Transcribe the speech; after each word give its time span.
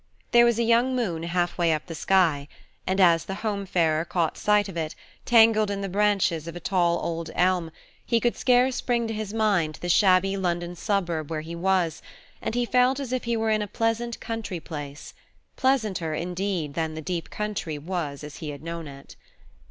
There 0.31 0.45
was 0.45 0.57
a 0.57 0.63
young 0.63 0.95
moon 0.95 1.21
halfway 1.21 1.71
up 1.71 1.85
the 1.85 1.93
sky, 1.93 2.47
and 2.87 2.99
as 2.99 3.25
the 3.25 3.35
home 3.45 3.67
farer 3.67 4.03
caught 4.03 4.35
sight 4.35 4.67
of 4.67 4.75
it, 4.75 4.95
tangled 5.25 5.69
in 5.69 5.81
the 5.81 5.87
branches 5.89 6.47
of 6.47 6.55
a 6.55 6.59
tall 6.59 6.99
old 7.03 7.29
elm, 7.35 7.69
he 8.03 8.19
could 8.19 8.35
scarce 8.35 8.81
bring 8.81 9.07
to 9.07 9.13
his 9.13 9.31
mind 9.31 9.75
the 9.79 9.89
shabby 9.89 10.35
London 10.37 10.75
suburb 10.75 11.29
where 11.29 11.41
he 11.41 11.55
was, 11.55 12.01
and 12.41 12.55
he 12.55 12.65
felt 12.65 12.99
as 12.99 13.13
if 13.13 13.25
he 13.25 13.37
were 13.37 13.51
in 13.51 13.61
a 13.61 13.67
pleasant 13.67 14.19
country 14.19 14.59
place 14.59 15.13
pleasanter, 15.55 16.15
indeed, 16.15 16.73
than 16.73 16.95
the 16.95 17.01
deep 17.03 17.29
country 17.29 17.77
was 17.77 18.23
as 18.23 18.37
he 18.37 18.49
had 18.49 18.63
known 18.63 18.87
it. 18.87 19.15